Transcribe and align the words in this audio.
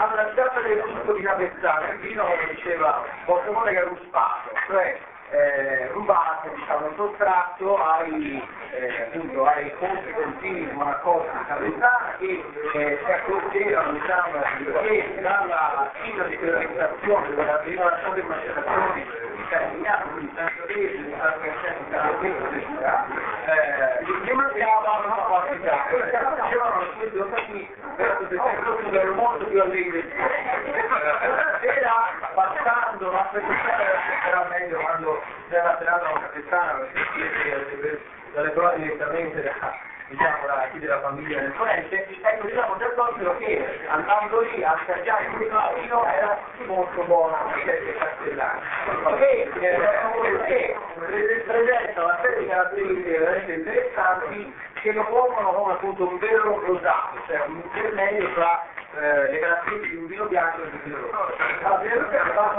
Tratta 0.00 0.60
del 0.60 0.80
gusto 0.80 1.12
di 1.12 1.20
Capezzano, 1.20 1.92
il 1.92 1.98
vino, 1.98 2.24
come 2.24 2.54
diceva 2.54 3.04
Portamone, 3.26 3.70
che 3.70 3.80
è 3.80 3.84
ruspato, 3.84 4.48
cioè 4.66 4.98
eh, 5.30 5.88
rubato, 5.92 6.48
diciamo, 6.54 6.90
sottratto 6.96 7.76
ai, 7.76 8.42
eh, 8.70 9.02
appunto, 9.02 9.44
ai 9.44 9.70
fonti 9.78 10.10
continui 10.12 10.66
di 10.66 10.72
Monacosta 10.72 11.30
di 11.36 11.44
Capezzana 11.44 12.14
che 12.18 12.44
eh, 12.72 12.98
si 13.04 13.12
accorgevano, 13.12 13.92
diciamo, 13.92 14.40
che 14.80 15.18
dalla 15.20 15.90
ciclo 16.02 16.24
di 16.24 16.36
fermentazione, 16.38 17.34
dalla 17.34 17.58
prima 17.58 17.98
di 18.14 18.22
macerazione 18.22 19.06
italiano, 19.44 20.18
di 20.18 20.32
sangiovese, 20.34 20.96
di 20.96 21.14
sangiovese, 21.90 22.66
eh, 23.44 24.04
gli 24.24 24.32
mancava 24.32 24.98
questi 25.58 27.18
ottimi 27.18 27.68
verso 27.96 28.26
se 28.28 28.38
stesso 28.38 28.94
erano 28.94 29.14
molto 29.14 29.44
più 29.46 29.60
allegri. 29.60 30.12
Sera, 31.60 31.94
passando, 32.34 33.10
ma 33.10 33.28
per 33.32 33.42
era 34.28 34.46
meglio 34.48 34.78
quando 34.78 35.22
c'era 35.48 35.76
serata 35.78 36.10
una 36.10 36.20
capitana, 36.20 36.78
perché 36.78 38.00
dalle 38.32 38.50
prove 38.50 38.76
direttamente 38.76 39.42
da, 39.42 39.74
diciamo, 40.06 40.46
da 40.46 40.68
chi 40.70 40.78
della 40.78 41.00
famiglia 41.00 41.40
del 41.40 41.50
ponente, 41.52 42.06
ecco 42.22 42.46
diciamo 42.46 42.76
già 42.78 42.90
considero 42.94 43.36
che 43.38 43.80
andando 43.88 44.40
lì 44.40 44.62
a 44.62 44.72
assaggiare 44.72 45.26
questo 45.26 45.72
vino 45.80 46.04
era 46.04 46.38
molto 46.66 47.02
buono 47.04 47.36
anche 47.36 47.96
castellano. 47.98 48.60
Perché 49.04 49.50
eh, 49.60 50.76
presenta 51.44 52.04
una 52.04 52.18
serie 52.22 52.38
di 52.38 52.39
caratteristiche 52.50 53.18
veramente 53.18 53.52
interessanti 53.52 54.54
che 54.82 54.92
lo 54.92 55.04
pongono 55.04 55.52
come 55.52 55.72
appunto 55.74 56.08
un 56.08 56.18
vero 56.18 56.60
rosato, 56.66 57.18
cioè 57.26 57.42
un 57.46 57.62
intermedio 57.62 58.32
tra 58.34 58.66
eh, 58.98 59.30
le 59.30 59.38
caratteristiche 59.38 59.94
di 59.94 59.96
un 59.96 60.06
vino 60.06 60.24
bianco 60.26 60.62
e 60.62 60.70
di 60.70 60.76
un 60.76 60.82
vino 60.84 60.98
rosso. 61.10 61.36
La 61.62 61.70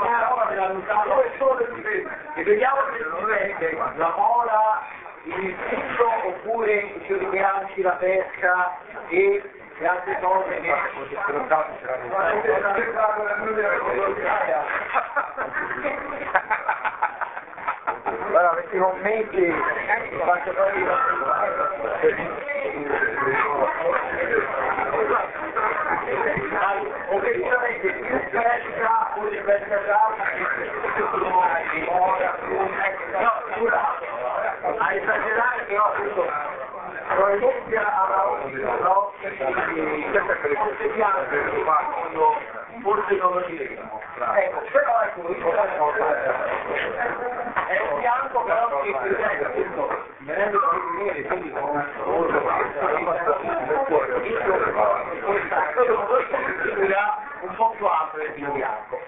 una 0.00 0.28
roba 0.28 0.44
della 0.48 0.68
Lutano 0.68 1.22
è 1.22 1.30
solo 1.38 1.58
e 2.34 2.44
vediamo 2.44 2.76
se 2.92 3.04
si 3.18 3.24
vede 3.24 3.76
la 3.96 4.14
mola, 4.16 4.82
il 5.24 5.56
cibo 5.68 6.28
oppure 6.28 6.72
i 6.72 7.00
fiori 7.06 7.26
bianchi, 7.26 7.82
la 7.82 7.92
pesca 7.92 8.78
e 9.08 9.42
le 9.78 9.86
altre 9.86 10.18
cose 10.20 10.60
che 10.60 10.70
allora 10.70 10.90
questi 10.94 11.14
commenti 18.78 19.52
obiettivamente 27.08 27.92
più 27.92 29.28
di 29.28 29.36
pesca 29.38 29.76
d'alta 29.86 30.24
no, 33.18 33.32
scusa. 33.54 33.98
A 34.78 34.94
esagerare 34.94 35.64
però. 35.66 35.84
appunto 35.84 36.69
probabilmente 37.14 37.76
alla 37.76 38.06
no? 38.80 39.12
quando 41.64 42.38
forse 42.82 43.14
non 43.16 43.32
lo 43.34 43.40
diremo 43.46 44.00
ecco 44.36 44.60
però 44.72 45.02
ecco 45.02 45.20
è 47.66 47.80
un 47.90 47.98
bianco 48.00 48.42
però 48.44 48.80
che 48.80 48.94
venendo 50.18 50.58
da 50.58 50.66
neri 50.98 51.22
quindi 51.24 51.50
con 51.50 51.68
una 51.70 51.88
un 57.42 57.54
po' 57.56 57.70
più 57.70 57.86
ampio 57.86 58.18
del 58.18 58.32
vino 58.32 58.52
bianco. 58.52 58.98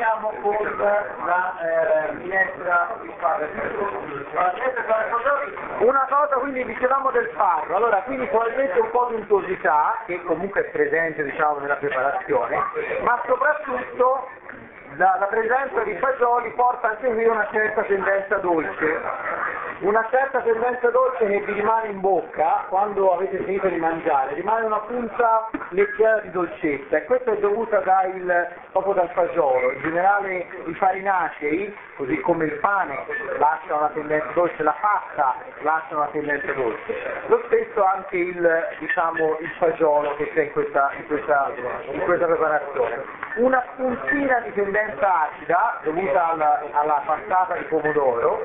Lo 0.00 0.06
proponiamo 0.06 0.32
con 0.40 1.26
la 1.26 1.54
eh, 1.60 2.12
minestra 2.12 2.96
di 3.02 3.12
farro. 3.18 3.46
Una 5.80 6.06
cosa 6.08 6.34
quindi 6.36 6.64
dicevamo 6.64 7.10
del 7.10 7.28
farro, 7.34 7.76
allora 7.76 7.98
quindi 8.04 8.26
probabilmente 8.26 8.80
un 8.80 8.90
po' 8.90 9.08
di 9.10 9.16
untuosità 9.16 9.98
che 10.06 10.22
comunque 10.22 10.62
è 10.62 10.70
presente 10.70 11.22
diciamo 11.22 11.58
nella 11.58 11.76
preparazione, 11.76 12.56
ma 13.02 13.20
soprattutto 13.26 14.28
la, 14.96 15.16
la, 15.18 15.26
presenza 15.26 15.82
di 15.82 15.94
fagioli 15.98 16.50
porta 16.52 16.92
a 16.92 16.96
seguire 17.00 17.28
una 17.28 17.48
certa 17.52 17.82
tendenza 17.82 18.36
dolce, 18.36 19.00
una 19.80 20.06
certa 20.10 20.40
tendenza 20.40 20.90
dolce 20.90 21.26
che 21.26 21.40
vi 21.40 21.52
rimane 21.54 21.88
in 21.88 22.00
bocca 22.00 22.66
quando 22.68 23.14
avete 23.14 23.38
finito 23.44 23.66
di 23.68 23.76
mangiare, 23.76 24.34
rimane 24.34 24.66
una 24.66 24.80
punta 24.80 25.48
leggera 25.70 26.18
di 26.20 26.30
dolcezza 26.30 26.98
e 26.98 27.04
questo 27.04 27.32
è 27.32 27.38
dovuto 27.38 27.80
dal, 27.80 28.48
proprio 28.72 28.92
dal 28.92 29.08
fagiolo, 29.10 29.72
in 29.72 29.80
generale 29.80 30.46
i 30.66 30.74
farinacei, 30.74 31.74
così 31.96 32.20
come 32.20 32.44
il 32.44 32.52
pane, 32.58 33.06
lasciano 33.38 33.78
una 33.78 33.90
tendenza 33.94 34.28
dolce, 34.34 34.62
la 34.62 34.76
pasta 34.78 35.36
lascia 35.62 35.96
una 35.96 36.08
tendenza 36.12 36.52
dolce, 36.52 36.94
lo 37.28 37.42
stesso 37.46 37.82
anche 37.82 38.16
il, 38.16 38.66
diciamo, 38.80 39.38
il 39.40 39.50
fagiolo 39.58 40.14
che 40.16 40.30
c'è 40.34 40.42
in 40.42 40.52
questa, 40.52 40.90
in 40.98 41.06
questa, 41.06 41.52
in 41.90 42.00
questa 42.00 42.26
preparazione. 42.26 43.02
Una 43.36 43.64
puntina 43.76 44.40
di 44.40 44.52
tendenza 44.52 45.22
acida 45.22 45.80
dovuta 45.84 46.32
alla, 46.32 46.62
alla 46.72 47.02
passata 47.06 47.54
di 47.54 47.64
pomodoro 47.64 48.42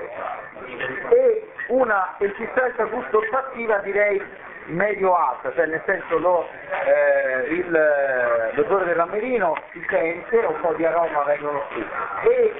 e 1.26 1.48
una 1.68 2.16
consistenza 2.18 2.84
gusto-olfattiva 2.86 3.78
direi 3.80 4.22
medio-alta, 4.66 5.54
cioè 5.54 5.66
nel 5.68 5.82
senso 5.86 6.18
lo, 6.18 6.48
eh, 6.86 7.54
il, 7.54 8.52
l'odore 8.54 8.86
del 8.86 8.96
rammerino 8.96 9.56
si 9.72 9.86
sente, 9.90 10.38
un 10.38 10.60
po' 10.60 10.74
di 10.74 10.86
aroma 10.86 11.24
vengono 11.24 11.62
qui 11.72 11.86
e 12.30 12.54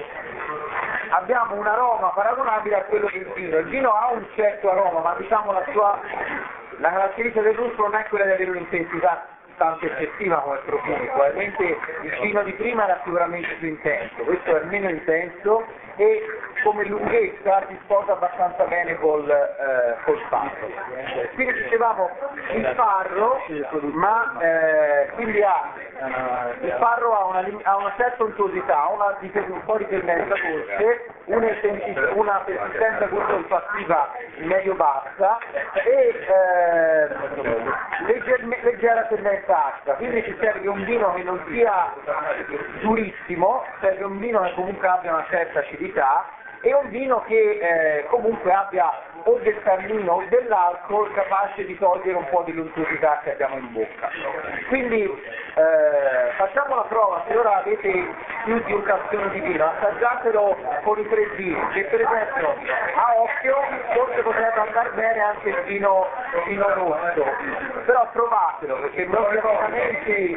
abbiamo 1.10 1.54
un 1.54 1.66
aroma 1.66 2.08
paragonabile 2.08 2.76
a 2.76 2.82
quello 2.84 3.08
del 3.12 3.26
vino. 3.34 3.58
Il 3.58 3.66
vino 3.66 3.90
ha 3.90 4.10
un 4.12 4.24
certo 4.34 4.70
aroma, 4.70 5.00
ma 5.00 5.14
diciamo 5.18 5.52
la 5.52 5.64
sua 5.72 6.00
la 6.78 6.90
caratteristica 6.90 7.40
del 7.40 7.56
gusto 7.56 7.82
non 7.82 7.94
è 7.94 8.04
quella 8.08 8.26
di 8.26 8.32
avere 8.32 8.50
un'intensità 8.50 9.26
tanto 9.56 9.86
eccessiva 9.86 10.40
come 10.40 10.58
profumi, 10.64 11.06
probabilmente 11.06 11.78
il 12.02 12.18
vino 12.20 12.42
di 12.42 12.52
prima 12.52 12.84
era 12.84 13.00
sicuramente 13.04 13.54
più 13.58 13.68
intenso, 13.68 14.22
questo 14.22 14.56
è 14.56 14.64
meno 14.64 14.88
intenso 14.88 15.64
e 15.96 16.22
come 16.62 16.84
lunghezza 16.84 17.64
si 17.68 17.78
sposa 17.84 18.12
abbastanza 18.12 18.64
bene 18.64 18.96
col, 18.96 19.28
eh, 19.30 19.96
col 20.04 20.20
farro. 20.28 20.68
Quindi 21.34 21.62
dicevamo 21.62 22.10
il 22.52 22.72
farro, 22.74 23.40
ma 23.92 24.36
eh, 24.40 25.05
quindi 25.26 25.42
ha, 25.42 25.72
il 26.60 26.76
farro 26.78 27.12
ha 27.12 27.24
una, 27.24 27.60
ha 27.64 27.76
una 27.76 27.92
certa 27.96 28.22
untuosità, 28.22 28.86
una, 28.86 29.16
un 29.48 29.64
po' 29.64 29.76
di 29.76 29.88
tendenza 29.88 30.34
dolce, 30.34 31.06
una, 31.24 31.46
una 32.14 32.42
persistenza 32.44 33.06
gusto-olfattiva 33.06 34.12
medio-bassa 34.36 35.38
e 35.84 36.14
eh, 36.28 37.08
legger, 38.06 38.44
leggera 38.62 39.02
tendenza 39.06 39.72
acida. 39.72 39.94
Quindi 39.94 40.22
ci 40.22 40.36
serve 40.38 40.68
un 40.68 40.84
vino 40.84 41.12
che 41.14 41.22
non 41.24 41.42
sia 41.48 41.92
durissimo, 42.82 43.64
serve 43.80 44.04
un 44.04 44.18
vino 44.18 44.42
che 44.42 44.52
comunque 44.54 44.86
abbia 44.86 45.12
una 45.12 45.26
certa 45.28 45.58
acidità 45.58 46.24
e 46.66 46.74
un 46.74 46.88
vino 46.90 47.22
che 47.28 47.58
eh, 47.60 48.06
comunque 48.08 48.52
abbia 48.52 48.90
o 49.22 49.38
del 49.38 49.56
tannino 49.62 50.14
o 50.14 50.24
dell'alcol 50.28 51.12
capace 51.12 51.64
di 51.64 51.78
togliere 51.78 52.18
un 52.18 52.28
po' 52.28 52.42
di 52.44 52.52
luntuosità 52.52 53.20
che 53.22 53.32
abbiamo 53.32 53.56
in 53.56 53.72
bocca. 53.72 54.10
Quindi 54.66 55.02
eh, 55.02 56.32
facciamo 56.36 56.74
la 56.74 56.86
prova, 56.88 57.22
se 57.28 57.36
ora 57.36 57.58
avete 57.58 58.06
più 58.44 58.60
di 58.64 58.72
un 58.72 58.82
castione 58.82 59.30
di 59.30 59.40
vino, 59.40 59.64
assaggiatelo 59.64 60.56
con 60.82 60.98
i 60.98 61.08
tre 61.08 61.26
vini, 61.36 61.68
che 61.72 61.84
per 61.84 62.00
esempio 62.00 62.48
a 62.48 63.14
occhio 63.16 63.56
forse 63.94 64.22
potrebbe 64.22 64.58
andare 64.58 64.90
bene 64.90 65.20
anche 65.20 65.48
il 65.48 65.62
vino, 65.66 66.06
il 66.34 66.42
vino 66.48 66.74
rosso, 66.74 67.24
però 67.84 68.08
provatelo 68.12 68.74
perché 68.80 69.04
praticamente 69.04 70.34